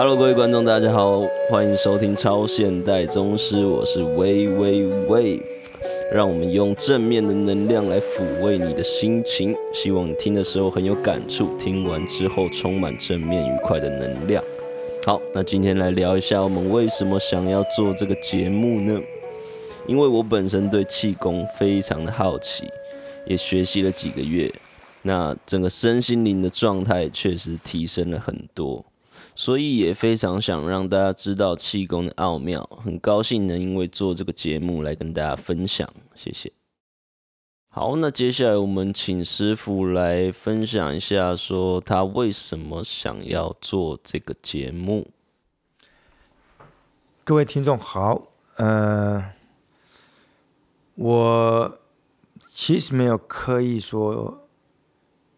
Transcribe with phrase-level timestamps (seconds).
[0.00, 1.20] Hello，各位观众，大家好，
[1.50, 5.42] 欢迎收听超现代宗师，我是微微 Wave，
[6.10, 14.42] 让我们用正面的能量来抚慰你的心情，希望你听的时候很有感触，听完之后充满正面愉快的能量。
[15.04, 18.98] 好，那今天来聊一下我们为什么想要做这个节目呢？
[19.86, 22.64] 因为我本身对气功非常的好奇，
[23.26, 24.50] 也学习了几个月，
[25.02, 28.82] 那整个身心灵的状态确实提升了很多。
[29.40, 36.52] 所以也非常想让大家知道气功的奥妙，很高兴能因为做这个节目来跟大家分享，谢谢。
[37.70, 45.08] 好，那接下来我们请师傅来分享一下，说他为什么想要做这个节目。
[47.24, 49.32] 各位听众好，呃，
[50.96, 51.78] 我
[52.46, 54.46] 其实没有刻意说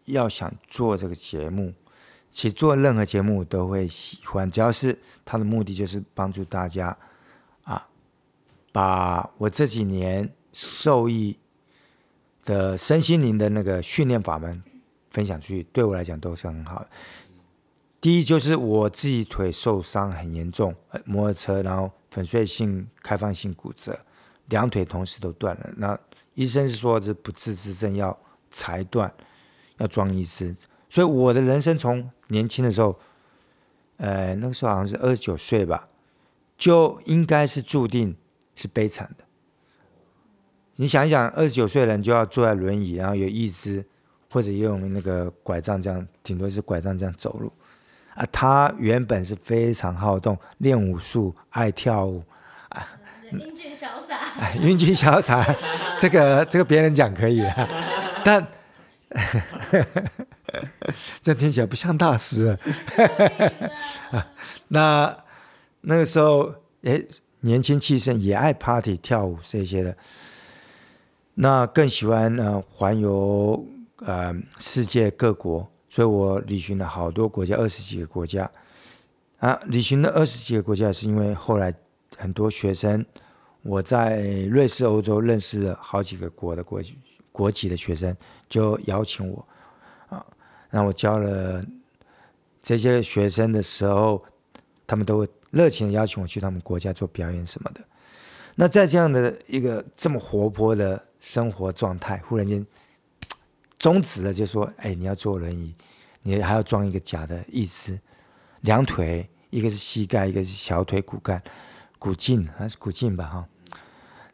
[0.03, 1.73] 要想做这个节目。
[2.33, 6.97] 其实做任何节目都会喜欢，只要是他的目的就是帮助大家
[7.63, 7.87] 啊，
[8.71, 11.37] 把我这几年受益
[12.43, 14.63] 的身心灵的那个训练法门
[15.11, 16.89] 分享出去，对我来讲都是很好的。
[18.01, 20.75] 第一就是我自己腿受伤很严重，
[21.05, 23.97] 摩托车然后粉碎性开放性骨折，
[24.47, 25.69] 两腿同时都断了。
[25.77, 25.97] 那
[26.33, 28.17] 医生是说这不治之症，要
[28.49, 29.13] 裁断，
[29.77, 30.53] 要装医师。
[30.93, 32.95] 所以我的人生从年轻的时候，
[33.97, 35.87] 呃，那个时候好像是二十九岁吧，
[36.55, 38.15] 就应该是注定
[38.55, 39.23] 是悲惨的。
[40.75, 43.83] 你想一想，二十九岁的人就要坐在轮椅，然后有义肢，
[44.29, 47.51] 或者用那个拐杖这样，顶多是拐杖这样走路。
[48.13, 52.23] 啊，他原本是非常好动，练武术，爱跳舞，
[52.69, 52.87] 啊，
[53.31, 55.43] 英俊潇洒，英俊潇洒，
[55.97, 57.67] 这个这个别人讲可以啊，
[58.23, 58.47] 但。
[61.21, 62.57] 这听起来不像大师
[64.11, 64.27] 啊。
[64.67, 65.17] 那
[65.81, 66.53] 那个时候，
[66.83, 67.03] 哎，
[67.41, 69.95] 年轻气盛，也爱 party 跳舞这些的。
[71.35, 73.65] 那更喜欢呃环游
[73.99, 78.49] 呃世界各国，所以我旅行了好多国家，二十几个国家。
[79.39, 81.73] 啊，旅行了二十几个国家，是因为后来
[82.17, 83.05] 很多学生，
[83.61, 86.81] 我在瑞士、欧洲认识了好几个国的国
[87.31, 88.15] 国籍的学生，
[88.47, 89.45] 就邀请我。
[90.75, 91.63] 那我教了
[92.63, 94.25] 这些学生的时候，
[94.87, 97.81] 他们都会热情的邀请我去他们国家做表演什么的。
[98.55, 102.65] 那在这样的一个这么活泼的生活状态，忽然间
[103.77, 105.75] 终止了，就说：“哎，你要坐轮椅，
[106.23, 107.99] 你还要装一个假的义肢，
[108.61, 111.39] 两腿，一个是膝盖，一个是小腿骨干、
[111.99, 113.27] 骨胫还是骨胫吧？
[113.27, 113.47] 哈，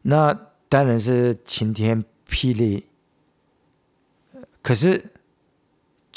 [0.03, 0.33] 那
[0.69, 2.85] 当然是晴天霹雳。
[4.61, 5.03] 可是。”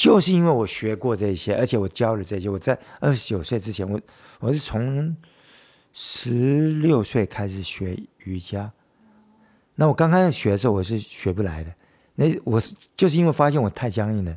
[0.02, 2.48] 就是因为我学过这些，而且我教了这些。
[2.48, 4.00] 我在二十九岁之前，我
[4.40, 5.16] 我是从
[5.92, 8.72] 十六岁开始学瑜伽。
[9.76, 11.72] 那我刚开始学的时候，我是学不来的。
[12.16, 14.36] 那我是就是因为发现我太僵硬了。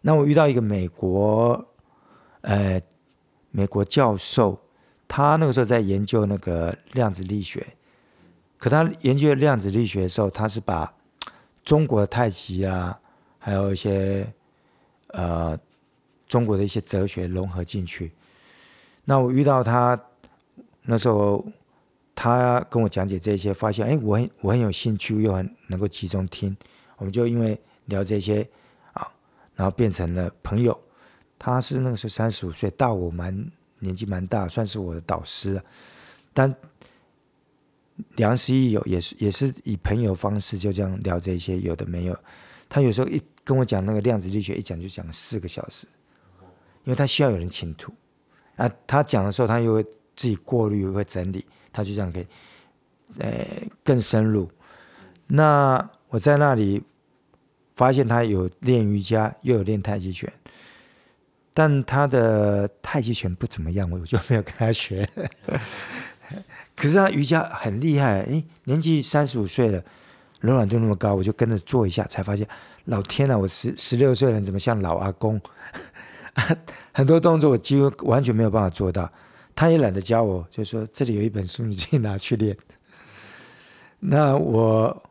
[0.00, 1.64] 那我遇到一个美国，
[2.40, 2.82] 呃，
[3.52, 4.60] 美国教授，
[5.06, 7.64] 他那个时候在研究那个量子力学。
[8.58, 10.92] 可他研究量子力学的时候，他是把
[11.64, 12.98] 中国太极啊，
[13.38, 14.26] 还有一些。
[15.16, 15.58] 呃，
[16.28, 18.12] 中国的一些哲学融合进去。
[19.06, 19.98] 那我遇到他
[20.82, 21.42] 那时候，
[22.14, 26.54] 他跟我讲解这些，发现哎，我很我很有兴趣，又很能够集中听。
[26.98, 28.46] 我们就因为聊这些
[28.92, 29.08] 啊，
[29.54, 30.78] 然后变成了朋友。
[31.38, 35.64] 他是那个时候三十五岁，大我蛮年纪蛮大，算是我的导师了。
[36.34, 36.54] 但
[38.16, 42.14] 良师益友，也是也是以朋友方式就这样聊这些，有的没有。
[42.68, 43.22] 他有时候一。
[43.46, 45.86] 跟我讲那个量子力学，一讲就讲四个小时，
[46.82, 47.94] 因为他需要有人倾吐
[48.56, 48.68] 啊。
[48.88, 49.84] 他讲的时候，他又会
[50.16, 52.26] 自己过滤，会整理，他就这样可以，
[53.18, 53.46] 呃，
[53.84, 54.50] 更深入。
[55.28, 56.82] 那我在那里
[57.76, 60.32] 发现他有练瑜伽，又有练太极拳，
[61.54, 65.08] 但他的太极拳不怎么样，我就没有跟他学。
[66.74, 69.84] 可是他瑜伽很厉害，哎，年纪三十五岁了，
[70.40, 72.44] 柔软度那么高，我就跟着做一下，才发现。
[72.86, 75.40] 老天呐，我十十六岁人怎么像老阿公？
[76.92, 79.10] 很多动作我几乎完全没有办法做到。
[79.54, 82.56] 他也懒得教我，就说这里有一本书，你自己拿去练。
[83.98, 85.02] 那我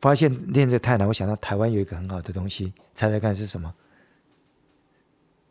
[0.00, 3.74] 发现练这太难，我想到台湾有一个很好的东西，猜猜看是什么？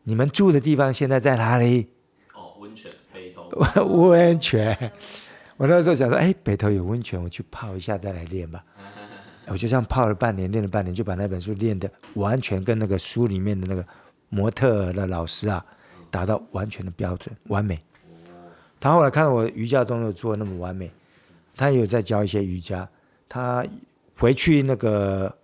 [0.04, 1.90] 你们住的地方现在在哪里？
[2.34, 3.50] 哦，温泉，北投。
[3.86, 4.92] 温泉。
[5.58, 8.64] 我那时候想说，哎，北头有温泉，我去泡一下再来练吧。
[9.48, 13.86] 我就这样泡了半年，练了半年，就把那本书练的完全跟那个书里面的那个
[14.30, 15.66] 模特的老师啊，
[16.12, 17.80] 达到完全的标准，完美。
[18.80, 20.92] 他后来看到我瑜伽动作做那么完美，
[21.56, 22.88] 他也有在教一些瑜伽。
[23.30, 23.66] 他
[24.18, 25.36] 回去那个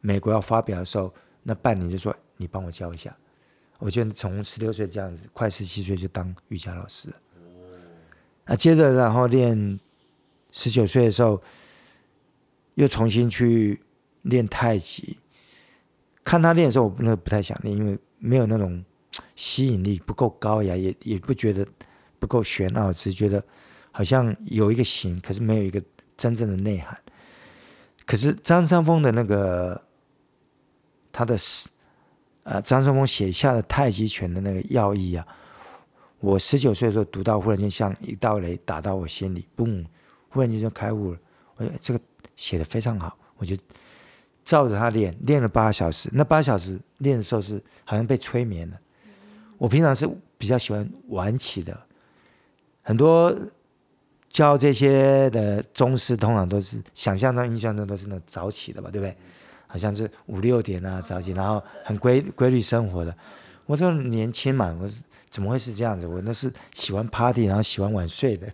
[0.00, 1.12] 美国要发表的时候，
[1.42, 3.14] 那半年就说你帮我教一下。
[3.78, 7.16] 我就从十六岁这样子，快十七岁就当瑜伽老师了。
[8.46, 9.78] 啊，接着然后练，
[10.50, 11.40] 十九岁的时候
[12.78, 13.80] 又重新去
[14.22, 15.18] 练太极。
[16.22, 18.84] 看他练的时候，我那不太想练，因为没有那种
[19.34, 21.66] 吸引力不够高呀，也也不觉得
[22.20, 23.42] 不够玄奥，只是觉得
[23.90, 25.82] 好像有一个形，可是没有一个
[26.16, 26.96] 真正的内涵。
[28.06, 29.82] 可是张三丰的那个
[31.10, 31.36] 他的
[32.44, 35.26] 呃，张三丰写下的太极拳的那个要义啊，
[36.20, 39.84] 我十九岁的时候读到，忽然间像一道雷打到我心里，嘣，
[40.28, 41.18] 忽然间就开悟了。
[41.56, 42.00] 我觉得这个
[42.38, 43.56] 写的非常好，我就
[44.44, 46.08] 照着他练，练了八小时。
[46.12, 48.78] 那八小时练的时候是好像被催眠了。
[49.58, 50.08] 我平常是
[50.38, 51.76] 比较喜欢晚起的，
[52.80, 53.36] 很多
[54.30, 59.16] 教这些的宗师通常都是想象中、印象中都是那早起的嘛，对不对？
[59.66, 63.12] 好像是五六点啊早起，然后很规规律生活的。
[63.66, 64.88] 我这年轻嘛，我
[65.28, 66.06] 怎么会是这样子？
[66.06, 68.50] 我那是喜欢 party，然后喜欢晚睡的，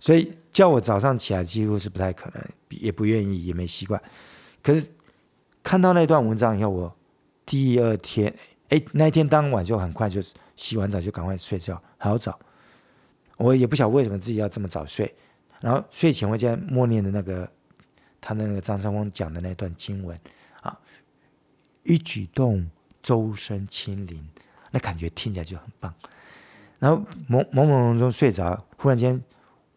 [0.00, 4.02] 所以叫我早上起来几乎是不太可能，也不愿意，也没习惯。
[4.60, 4.90] 可是
[5.62, 6.96] 看到那段文章以后，我
[7.46, 8.34] 第二天，
[8.70, 10.20] 哎，那一天当晚就很快就
[10.56, 12.36] 洗完澡就赶快睡觉，好早。
[13.36, 15.14] 我也不晓得为什么自己要这么早睡，
[15.60, 17.48] 然后睡前会在默念的那个。
[18.20, 20.18] 他那个张三丰讲的那段经文
[20.62, 20.76] 啊，
[21.84, 22.68] 一举动
[23.00, 24.28] 周身轻灵，
[24.72, 25.94] 那感觉听起来就很棒。
[26.80, 27.00] 然后
[27.30, 29.22] 朦朦胧胧中睡着，忽然间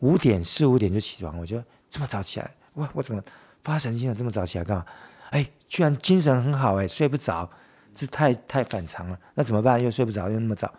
[0.01, 3.24] 五点四五点就起床，我就这么早起来，哇，我怎么
[3.63, 4.13] 发神经了？
[4.13, 4.86] 这么早起来干嘛？
[5.31, 7.50] 哎，居然精神很好哎，睡不着，
[7.95, 9.19] 这太太反常了。
[9.33, 9.81] 那怎么办？
[9.81, 10.71] 又睡不着，又那么早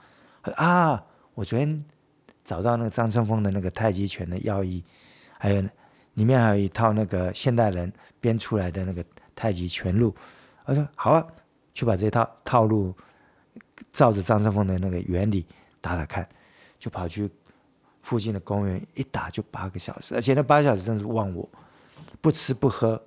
[0.55, 1.03] 啊！
[1.35, 1.85] 我昨天
[2.45, 4.85] 找到那个张三丰的那个太极拳的要义，
[5.39, 5.65] 还有。
[6.15, 7.91] 里面还有一套那个现代人
[8.21, 9.03] 编出来的那个
[9.35, 10.15] 太极拳路，
[10.67, 11.27] 我说好啊，
[11.73, 12.95] 去把这套套路
[13.91, 15.47] 照着张三丰的那个原理
[15.81, 16.29] 打打看，
[16.79, 17.31] 就跑去
[18.03, 21.49] 附近的公园一打就八个小时，而且那八个小时真是忘我，
[22.21, 23.03] 不吃不喝，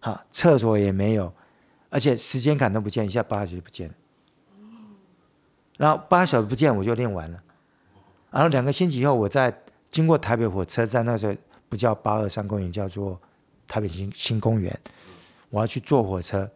[0.00, 1.32] 哈，厕所也没有，
[1.88, 3.94] 而且时间感都不见，一下八小时就不见了，
[5.78, 7.42] 然后八小时不见我就练完了，
[8.30, 11.34] 然后两个星期以后我在经过台北火车站那时候。
[11.70, 13.20] 不叫八二三公园，叫做
[13.66, 14.74] 台北新新公园。
[15.50, 16.50] 我要去坐火车，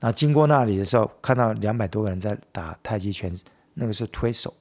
[0.00, 3.32] 然后经过那里的时候，看到两百多个人在打太极拳，
[3.74, 4.52] 那个是推手，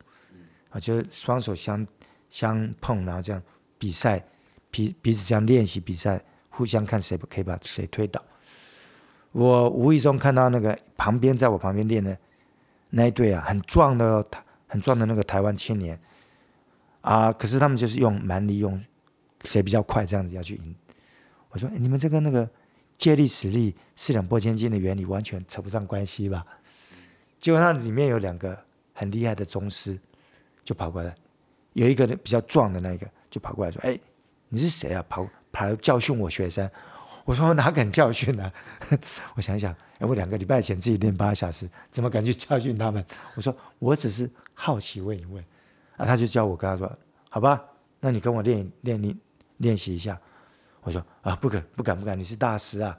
[0.70, 1.84] 啊，就是双手相
[2.34, 3.40] 相碰，然后这样
[3.78, 4.26] 比赛，
[4.72, 6.20] 彼彼此这样练习比赛，
[6.50, 8.20] 互相看谁可以把谁推倒。
[9.32, 12.18] 我无意中看到那个旁边在我旁边练的
[12.90, 14.26] 那一对啊，很壮的，
[14.66, 16.00] 很壮的那个台湾青年，
[17.02, 18.84] 啊，可是他们就是用蛮力用。
[19.44, 20.06] 谁比较快？
[20.06, 20.74] 这样子要去赢？
[21.50, 22.50] 我说你们这个那个
[22.98, 26.44] 借力使力、四两拨千斤的原理完全扯不上关系吧？
[27.38, 28.58] 结果那里面有两个
[28.94, 30.00] 很厉害的宗师
[30.64, 31.14] 就跑过来，
[31.74, 34.00] 有一个比较壮的那个就跑过来说：“哎，
[34.50, 35.06] 你是谁啊？
[35.10, 36.70] 跑跑来教训我学生？”
[37.26, 38.52] 我说：“我哪敢教训呢？”
[39.36, 43.06] 我想想，哎，我两个礼拜前自己练八小时，怎么敢去教训他们？
[43.36, 45.44] 我说：“我只是好奇问一问。”
[45.98, 46.92] 啊，他就叫我跟他说
[47.30, 47.64] ：“好吧，
[48.00, 49.18] 那你跟我练练练。”
[49.58, 50.20] 练习一下，
[50.82, 52.20] 我说啊，不敢，不敢，不敢！
[52.20, 52.98] 你是大师啊，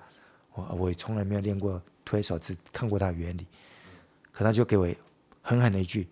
[0.54, 3.47] 我我从来没有练过推手，只看过他的原理。
[4.31, 4.88] 可他就给我
[5.43, 6.09] 狠狠的一句：“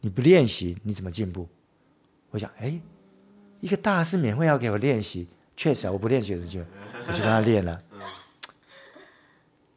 [0.00, 1.48] 你不练习，你怎么进步？”
[2.30, 2.80] 我想，哎，
[3.60, 6.60] 一个大师免费要给我练习，确实，我不练习就
[7.06, 7.80] 我就跟他练了。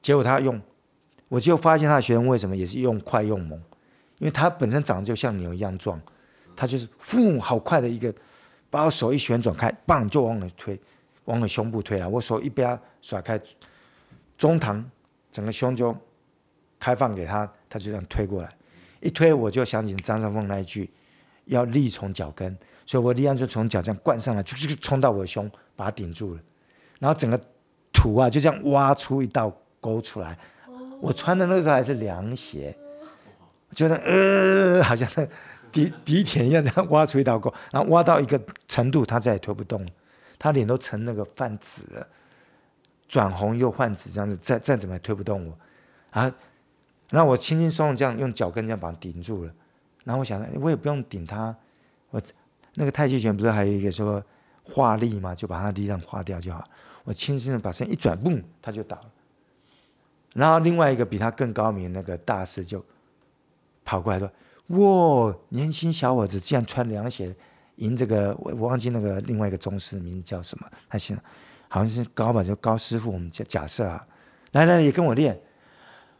[0.01, 0.61] 结果他用，
[1.27, 3.59] 我就发现他的学生为什么也是用快用猛，
[4.17, 6.01] 因为他本身长得就像牛一样壮，
[6.55, 8.13] 他就是呼，好快的一个。
[8.69, 10.79] 把我手一旋转开，棒就往我推，
[11.25, 12.07] 往我胸部推了。
[12.07, 13.37] 我手一边甩开，
[14.37, 14.89] 中堂
[15.29, 15.93] 整个胸就
[16.79, 18.49] 开放给他，他就这样推过来。
[19.01, 20.89] 一推我就想起张三丰那一句，
[21.51, 26.39] 要力从脚跟，所以我力量就从脚这样灌上来，就就冲到我的胸，把它顶住了。
[26.99, 27.39] 然后整个
[27.93, 30.37] 土啊就这样挖出一道沟出来。
[30.99, 32.75] 我穿的那个时候还是凉鞋，
[33.73, 35.07] 觉得呃好像。
[35.73, 39.91] 鼻鼻田一样这样挖出一道沟，然后挖到一个程度，他再也推不动了。
[40.37, 42.05] 他脸都成那个泛紫了，
[43.07, 45.57] 转红又泛紫，这样子再再怎么也推不动我。
[46.09, 46.29] 啊，
[47.09, 49.51] 然后我轻轻松松这样用脚跟这样把它顶住了。
[50.03, 51.55] 然后我想，我也不用顶他，
[52.09, 52.21] 我
[52.75, 54.23] 那个太极拳不是还有一个说
[54.63, 56.63] 化力嘛，就把他力量化掉就好。
[57.03, 59.11] 我轻轻的把身一转，嘣，他就倒了。
[60.33, 62.83] 然后另外一个比他更高明那个大师就
[63.83, 64.31] 跑过来说。
[64.67, 67.35] 哇，年轻小伙子竟然穿凉鞋
[67.75, 71.21] 赢这个，我我忘记那个另外一个宗师名字叫什么，他现在
[71.67, 74.07] 好像是高吧，就高师傅，我们假假设啊，
[74.53, 75.37] 来来也跟我练。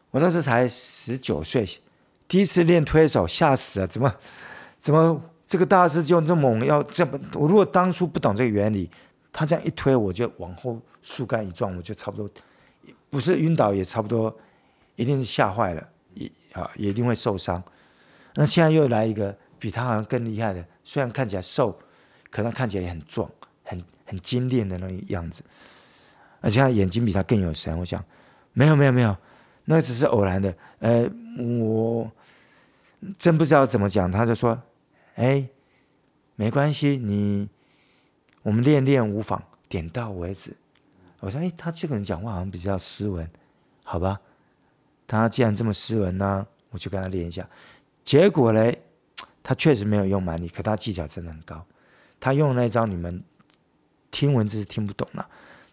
[0.10, 1.66] 我那时候才十九岁，
[2.32, 3.88] 第一次练推手，吓死了！
[3.88, 4.16] 怎么
[4.80, 6.66] 怎么这个大师就这么猛？
[6.66, 7.20] 要这么？
[7.34, 8.90] 我如果当初不懂这个原理，
[9.34, 12.30] 他这样一推，我就往后树干一撞，我就差不多
[13.10, 14.34] 不是晕倒，也差不多
[14.96, 17.62] 一定是吓坏了，也啊也一定会受伤。
[18.36, 21.78] 那现在又来一个比他好像更厉害的，虽然看起来瘦，
[22.30, 23.30] 可能看起来也很壮，
[23.66, 25.44] 很很精炼的那个样子，
[26.40, 27.78] 而且他眼睛比他更有神。
[27.78, 28.02] 我想，
[28.54, 29.14] 没有没有没有。
[29.66, 31.08] 那只是偶然的，呃，
[31.38, 32.12] 我
[33.18, 34.12] 真不知道怎么讲。
[34.12, 34.62] 他就说
[35.16, 35.48] ：“哎，
[36.36, 37.50] 没关系，你
[38.44, 40.56] 我们练练无妨，点到为止。”
[41.20, 43.30] 我说：“哎，他这个人讲话好像比较斯文，
[43.84, 44.20] 好吧？
[45.08, 47.48] 他既然这么斯文呢，我就跟他练一下。
[48.04, 48.82] 结果嘞，
[49.44, 51.66] 他确实没有用蛮力，可他技巧真的很高。
[52.20, 53.24] 他用那招，你们
[54.10, 55.28] 听文字是听不懂了。”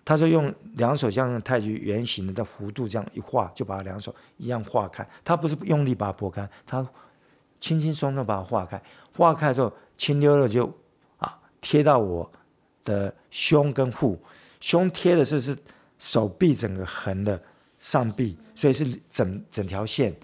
[0.05, 5.07] 他说用两手像太极圆形的的弧度这样一画，就把两手一样画开。
[5.23, 6.87] 他不是用力把它拨开，他
[7.61, 8.81] 轻轻松松把它化开。
[9.17, 10.73] 化开之后，轻溜溜就
[11.17, 12.31] 啊贴到我
[12.85, 14.19] 的胸跟腹。
[14.61, 15.57] 胸贴的是是
[15.99, 17.41] 手臂整个横的
[17.79, 20.15] 上臂，所以是整整条线，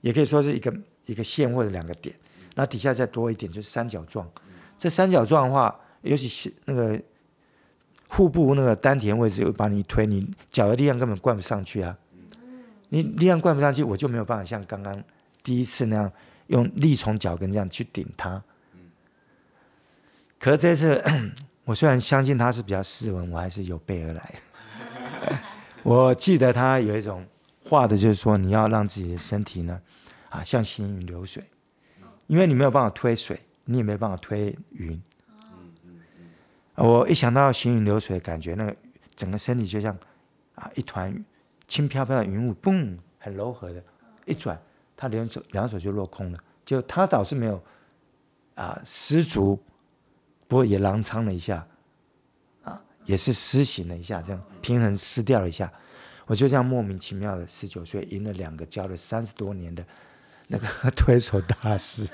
[0.00, 0.74] 也可以说是一个
[1.06, 2.14] 一个线或者两个点。
[2.54, 4.28] 那底下再多一点就是三角状。
[4.78, 7.00] 这三角状的话，尤其是那个。
[8.08, 11.98] 腹部那个丹田位置，又把你推，你脚的力量根本灌不上去啊！
[12.90, 15.02] 你力量灌不上去，我就没有办法像刚刚
[15.42, 16.12] 第一次那样
[16.48, 18.42] 用力从脚跟这样去顶他。
[20.38, 21.02] 可是这次，
[21.64, 24.34] 我虽然相信他是比较斯文，我还是有备而来。
[25.82, 27.26] 我记得他有一种
[27.64, 29.80] 话的，就是说你要让自己的身体呢，
[30.28, 31.42] 啊，像行云流水，
[32.26, 35.00] 因为你没有办法推水，你也没办法推云。
[36.74, 38.76] 我一想到行云流水感觉，那个
[39.14, 39.96] 整个身体就像
[40.54, 41.24] 啊一团
[41.66, 43.82] 轻飘飘的云雾，嘣，很柔和的，
[44.26, 44.60] 一转，
[44.96, 46.38] 他两手两手就落空了。
[46.64, 47.62] 就他倒是没有
[48.54, 49.56] 啊失足，
[50.48, 51.66] 不过也狼仓了一下，
[52.64, 55.70] 啊也是失形了一下，这样平衡失掉了一下。
[56.26, 59.84] 我就这样莫名其妙的十九岁赢了两个教了三十多年的
[60.48, 62.08] 那个 推手大师，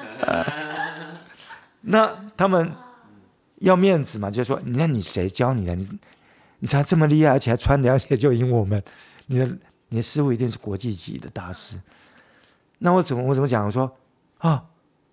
[1.80, 2.72] 那他们。
[3.62, 5.76] 要面子嘛，就说，你看你谁教你的？
[5.76, 5.88] 你
[6.58, 8.82] 你才这么厉害，而且还穿凉鞋就赢我们，
[9.26, 9.46] 你的
[9.88, 11.78] 你的师傅一定是国际级的大师。
[12.82, 13.64] 那我怎么我怎么讲？
[13.64, 13.90] 我说
[14.38, 14.64] 啊，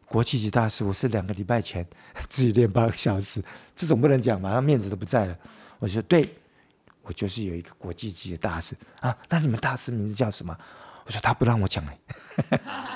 [0.05, 1.85] 国际级大师，我是两个礼拜前
[2.27, 3.43] 自己练八个小时，
[3.75, 5.37] 这总不能讲嘛，他面子都不在了。
[5.77, 6.27] 我说对，
[7.03, 9.15] 我就是有一个国际级的大师啊。
[9.29, 10.57] 那你们大师名字叫什么？
[11.05, 11.99] 我说他不让我讲哎。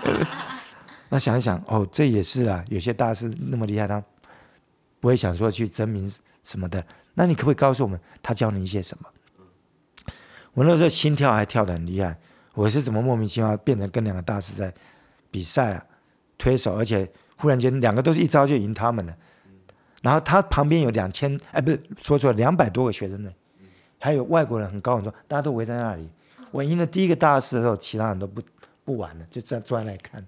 [1.09, 4.03] 那想一想，哦，这也是啊，有些大师那么厉害，他。
[4.99, 6.09] 不会想说去争名
[6.45, 6.81] 什么的，
[7.15, 9.09] 那你可不可以告诉我们他教你一些什么？
[10.53, 12.17] 我那时候心跳还跳得很厉害，
[12.53, 14.73] 我是怎么莫名其妙变成跟两个大师在
[15.31, 15.85] 比赛啊？
[16.37, 19.15] 推手，而且忽然间两个都是一招就赢他们了。
[20.01, 23.31] 然后他旁边有两千，哎，不是说错了，两百多个学生呢，
[23.99, 26.09] 还有外国人很高很多，大家都围在那里。
[26.51, 28.41] 我赢了第一个大师的时候，其他人都不
[28.83, 30.25] 不玩了，就站坐在那里看，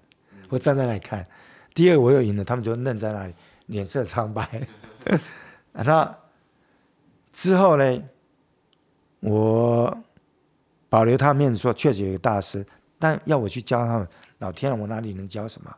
[0.48, 1.26] 我站在那里看。
[1.74, 3.34] 第二我又赢了，他们就愣在那里。
[3.66, 4.66] 脸色苍白，
[5.72, 6.16] 那
[7.32, 8.02] 之后呢？
[9.20, 10.04] 我
[10.88, 12.64] 保留他面子说，确实有一个大师，
[12.98, 15.74] 但要我去教他们，老天，我哪里能教什么？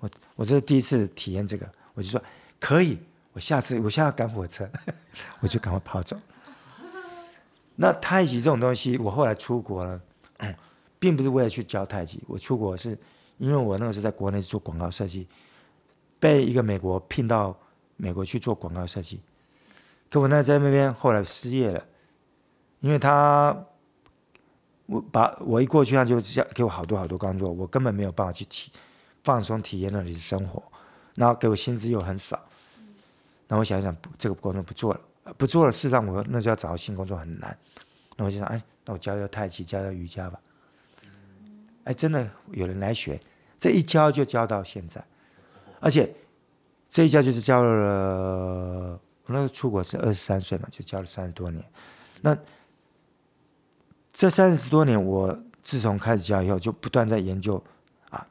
[0.00, 2.22] 我我这是第一次体验这个，我就说
[2.60, 2.98] 可以，
[3.32, 4.68] 我下次我现在要赶火车，
[5.40, 6.16] 我就赶快跑走。
[7.76, 10.00] 那太极这种东西，我后来出国了，
[10.98, 12.98] 并不是为了去教太极，我出国是
[13.38, 15.26] 因为我那个时候在国内做广告设计。
[16.20, 17.56] 被一个美国聘到
[17.96, 19.20] 美国去做广告设计，
[20.10, 21.84] 可我那在那边后来失业了，
[22.80, 23.56] 因为他
[24.88, 28.72] 我把我一过去他就叫给我好多好多工作，我根本没有办法去体
[29.22, 30.62] 放松体验那里的生活，
[31.14, 32.42] 然后给我薪资又很少，
[33.48, 35.00] 那我想想这个工作不做了，
[35.36, 37.54] 不做了，事实上我那就要找新工作很难，
[38.16, 40.40] 那我就想哎，那我教教太极，教教瑜伽吧，
[41.84, 43.20] 哎，真的有人来学，
[43.58, 45.04] 这一教就教到现在。
[45.80, 46.12] 而且
[46.88, 51.62] 这一教就是教了，我那时候出国是二十三岁嘛，就教了三十多年。
[52.22, 52.36] 那
[54.18, 57.62] 这三十多年，我自从开始教以后，就不断在研究
[58.10, 58.26] 啊，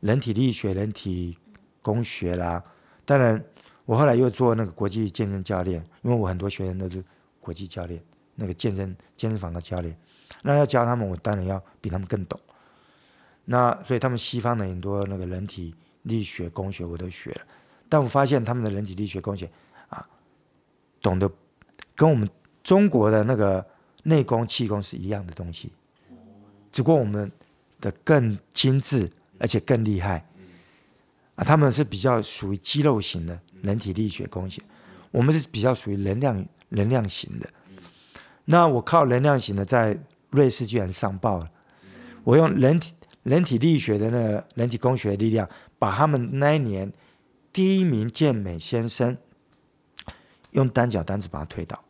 [0.00, 1.38] 人体力学、人体
[1.80, 2.62] 工学啦。
[3.06, 3.42] 当然，
[3.86, 7.02] 我后来又做那个国际健身教练，因为我很多学生都是
[7.40, 7.98] 国际教练，
[8.34, 9.96] 那个健身健身房的教练。
[10.42, 12.38] 那要教他们，我当然要比他们更懂。
[13.46, 15.74] 那所以他们西方的很多那个人体。
[16.02, 17.40] 力学、工学我都学了，
[17.88, 19.50] 但我发现他们的人体力学、工学
[19.88, 20.06] 啊，
[21.02, 21.28] 懂得
[21.96, 22.30] 跟我们
[22.62, 23.66] 中国的那个
[24.08, 25.72] 内功、气功是一样的东西，
[26.70, 27.30] 只不过我们
[27.80, 30.24] 的更精致，而且更厉害。
[31.34, 34.62] 啊，他们是比较属于肌肉型的人体力学、工学，
[35.10, 37.50] 我们是比较属于能量能量型的。
[38.44, 39.98] 那我靠能量型的在
[40.30, 41.50] 瑞士居然上报了，
[42.22, 42.94] 我用人体
[43.24, 46.92] 人体力学的那个人体工学力量，把他们那一年
[47.52, 49.16] 第一名健美先生
[50.52, 51.82] 用单脚单子把他推倒。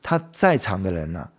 [0.00, 1.30] 他在场的人呢、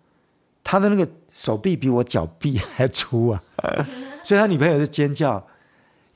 [0.63, 3.41] 他的那个手臂比我脚臂还粗啊，
[4.23, 5.47] 所以他女朋友就尖叫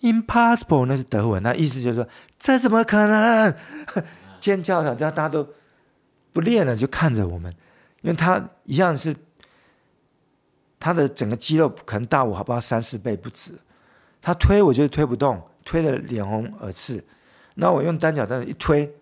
[0.02, 3.56] ，impossible，那是德文，那意思就是说这怎么可能？
[4.40, 5.48] 尖叫的，这样大家都
[6.32, 7.52] 不练了，就看着我们，
[8.02, 9.16] 因为他一样是
[10.80, 13.54] 他的整个肌肉可能大我好不好三四倍不止，
[14.22, 17.04] 他推我就推不动，推的脸红耳赤，
[17.56, 18.94] 那我用单脚凳一推，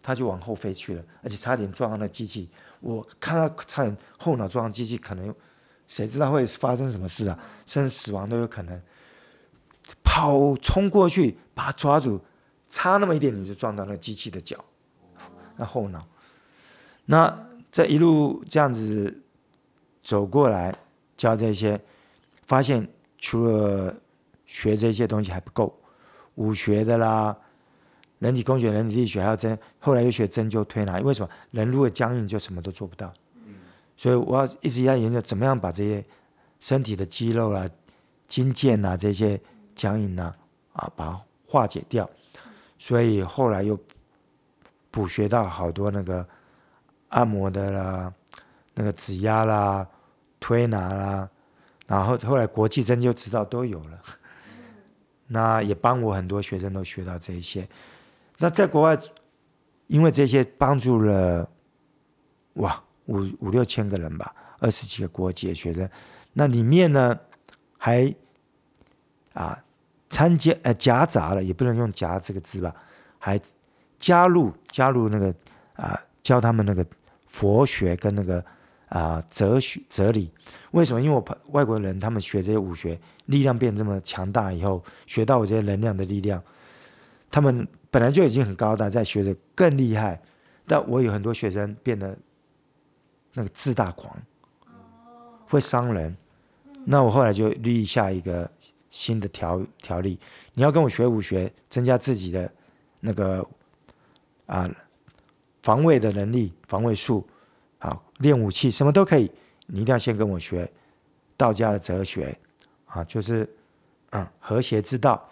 [0.00, 2.48] 他就往后飞去了，而且差点撞到那机器。
[2.80, 5.34] 我看到差点后脑撞机器，可能
[5.86, 7.38] 谁知道会发生什么事啊？
[7.66, 8.80] 甚至死亡都有可能。
[10.04, 12.20] 跑冲过去把他抓住，
[12.68, 14.64] 差那么一点你就撞到那机器的脚，
[15.56, 16.06] 那后脑。
[17.06, 19.22] 那这一路这样子
[20.02, 20.74] 走过来，
[21.16, 21.80] 教这些，
[22.46, 23.94] 发现除了
[24.46, 25.76] 学这些东西还不够，
[26.36, 27.36] 武学的啦，
[28.20, 30.98] 人体工学、人体力学，还要针，后来又学针灸推拿。
[31.00, 33.12] 为什么人如果僵硬，就什么都做不到？
[33.96, 36.02] 所以我要一直要研究怎么样把这些
[36.58, 37.66] 身体的肌肉啊、
[38.26, 39.38] 筋腱啊这些
[39.74, 40.34] 僵硬啊
[40.72, 42.08] 啊，把它化解掉。
[42.78, 43.78] 所以后来又
[44.90, 46.26] 补学到好多那个
[47.08, 48.12] 按摩的啦、
[48.74, 49.86] 那个指压啦、
[50.38, 51.28] 推拿啦，
[51.86, 54.02] 然后后来国际针灸指导都有了。
[55.26, 57.68] 那也帮我很多学生都学到这一些。
[58.42, 58.98] 那在国外，
[59.86, 61.46] 因为这些帮助了
[62.54, 65.86] 哇五五六千个人吧，二十几个国籍的学生。
[66.32, 67.18] 那里面呢
[67.76, 68.14] 还
[69.34, 69.62] 啊
[70.08, 72.74] 参加呃夹杂了，也不能用夹这个字吧，
[73.18, 73.38] 还
[73.98, 75.34] 加入加入那个
[75.74, 76.86] 啊教他们那个
[77.26, 78.42] 佛学跟那个
[78.88, 80.32] 啊哲学哲理。
[80.70, 81.02] 为什么？
[81.02, 86.42] 因为我怕外国人他们学这些武学，力量变这么强大以后，学到我这些能量的力量，
[87.30, 90.20] 他们本来就已经很高大，再学的更厉害。
[90.66, 92.16] 但我有很多学生变得
[93.32, 94.16] 那个自大狂，
[95.46, 96.16] 会伤人。
[96.84, 98.48] 那我后来就立下一个
[98.88, 100.18] 新的条条例：
[100.54, 102.50] 你要跟我学武学，增加自己的
[103.00, 103.44] 那个
[104.46, 104.70] 啊
[105.62, 107.26] 防卫的能力、防卫术，
[107.78, 109.30] 好练武器，什么都可以。
[109.66, 110.70] 你一定要先跟我学
[111.36, 112.38] 道家的哲学
[112.86, 113.48] 啊，就是
[114.10, 115.28] 嗯和谐之道，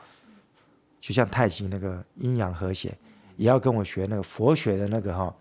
[1.01, 2.97] 就像太极那个阴阳和谐，
[3.37, 5.35] 也要跟我学那个佛学的那个哈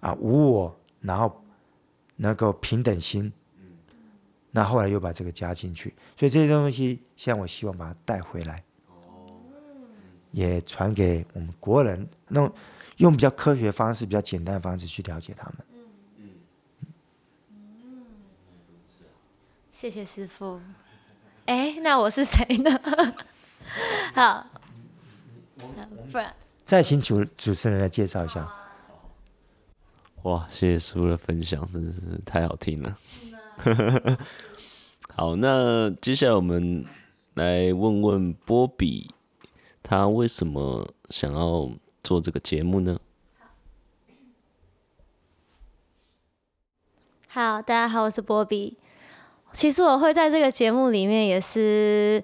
[0.00, 1.44] 啊无我，然后
[2.16, 3.32] 那个平等心。
[4.50, 8.64] 那后来又把这个加进去，所以这些东西，现在我希望把它带回来，
[10.30, 12.50] 也传给我们国人，那
[12.96, 15.56] 用比较科学方式、比较简单的方式去了解他们。
[19.70, 20.58] 谢谢师傅。
[21.44, 22.80] 哎，那我是谁呢？
[24.14, 24.46] 好，
[26.10, 28.48] 不然再请主主持人来介绍一下。
[30.22, 32.98] 哇，谢谢师傅的分享，真的是太好听了。
[35.14, 36.84] 好，那接下来我们
[37.34, 39.08] 来问问波比，
[39.82, 41.70] 他为什么想要
[42.02, 42.98] 做这个节目呢？
[47.28, 48.76] 好，大家好，我是波比。
[49.52, 52.22] 其实我会在这个节目里面也是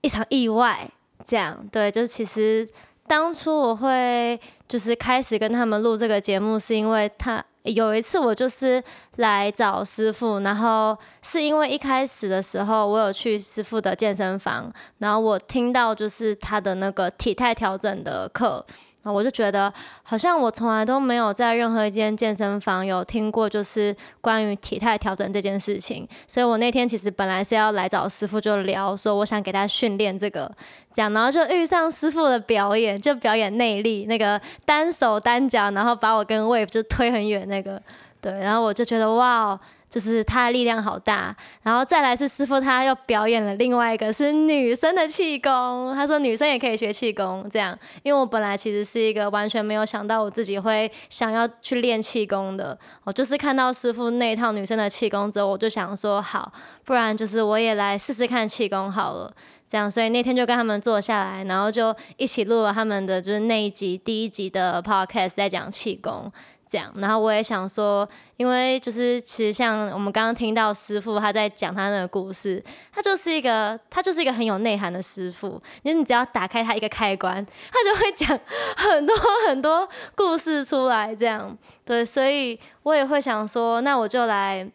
[0.00, 0.90] 一场意外，
[1.26, 2.68] 这样对，就是其实
[3.06, 8.82] 当初我会就是开始跟他们录这个节目，是因为他有一次我就是
[9.16, 18.64] 来找师傅，然后是因为一开始的时候我有去师傅的健身房，然后我听到就是他的那个体态调整的课。
[19.02, 26.06] 然后我就觉得，好像我从来都没有在任何一间健身房有听过，就是关于体态调整这件事情。
[26.28, 30.50] 所以我那天其实本来是要来找师傅就聊，说我想给他训练这个，
[30.92, 37.82] 这样，然后就遇上师傅的表演，就表演内力，那个单手单脚，然后把我跟 Wave 就推很远那个，
[38.20, 39.58] 对，然后我就觉得哇，
[39.92, 41.36] 就是他的力量好大。
[41.62, 47.76] 然后再来是师傅他又表演了另外一个是女生的气功，他说女生也可以学气功，这样。
[48.02, 56.50] 因为我本来其实是一个完全没有想到我自己会想要去练气功的，我就是看到师傅那一套女生的气功之后，我就想说好，
[56.86, 59.30] 不然就是我也来试试看气功好了。
[59.68, 66.30] 这样，所以那天就跟他们坐下来，然后就一起录了他们的就是那一集第一集的 podcast，在讲气功。
[66.72, 68.08] 这样，然后我也想说，
[68.38, 78.40] 因为就是其实像我们刚刚听到师傅他在讲他那个故事，他就是一个他就是一个很有内涵的师傅，因为你只要打开他一个开关，他就会讲
[78.76, 79.14] 很多
[79.46, 81.14] 很多故事出来。
[81.14, 81.54] 这样，
[81.84, 84.66] 对，所以我也会想说，那我就来。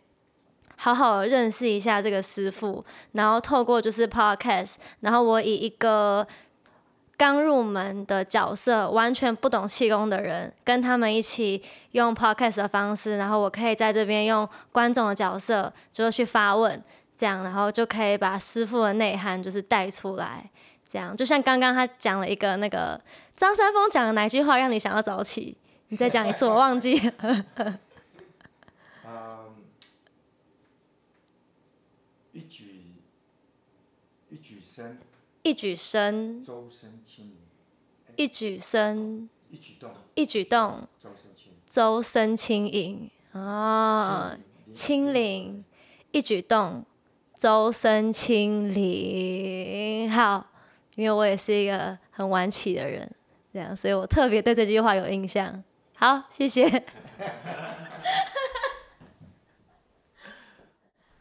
[0.79, 6.27] 好好认识一下这个师傅，然后透过就是 podcast，然后我以一个
[7.17, 11.59] 刚入门的角色，完全不懂气功的人，跟他们一起
[11.91, 16.79] 用 podcast 的方式，然后我可以在这边用观众的角色，就是去发问，
[17.17, 20.47] 这样，然后就可以把师傅的内涵就是带出来，
[20.85, 23.01] 这样，就像刚刚他讲了一个那个
[23.35, 25.57] 张三丰讲的哪句话让你想要早起？
[25.87, 27.13] 你再讲一次，我忘记了。
[34.29, 35.06] 一举身，周
[35.75, 36.41] 身
[37.03, 37.31] 轻盈；
[38.15, 40.87] 一举身，一举动，一举动，
[41.67, 43.09] 周身轻盈。
[43.33, 44.37] 啊，
[44.73, 45.63] 轻灵，
[46.11, 46.83] 一举动，
[47.35, 50.09] 周身轻灵。
[50.09, 50.47] 好，
[50.95, 53.07] 因为我也是一个很晚起的人，
[53.53, 55.63] 这样，所以我特别对这句话有印象。
[55.93, 56.65] 好，谢谢。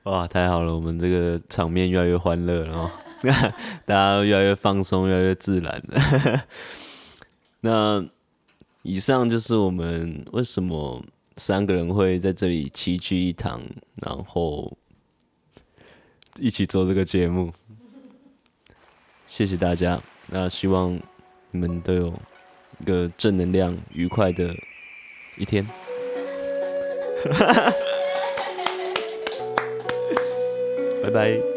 [0.04, 2.90] 哇，太好了，我们这个场面越来越欢乐了。
[3.84, 6.44] 大家都越来越放松，越来越自然了。
[7.60, 8.04] 那
[8.82, 11.04] 以上就是我们为什么
[11.36, 13.60] 三个人会在这里齐聚一堂，
[13.96, 14.76] 然后
[16.38, 17.52] 一起做这个节目。
[19.26, 21.00] 谢谢大家，那希望
[21.50, 22.14] 你们都有
[22.78, 24.54] 一个正能量、愉快的
[25.36, 25.66] 一天。
[31.02, 31.55] 拜拜。